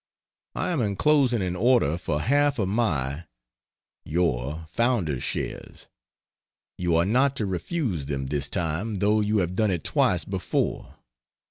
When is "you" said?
6.75-6.95, 9.21-9.37